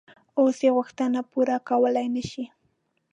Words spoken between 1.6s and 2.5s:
کولای نه شي.